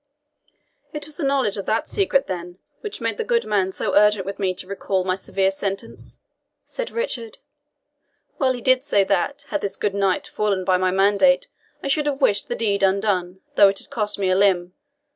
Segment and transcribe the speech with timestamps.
[0.93, 4.25] "It was the knowledge of that secret, then, which made the good man so urgent
[4.25, 6.19] with me to recall my severe sentence?"
[6.63, 7.37] said Richard.
[8.39, 11.49] "Well did he say that, had this good knight fallen by my mandate,
[11.83, 14.73] I should have wished the deed undone though it had cost me a limb.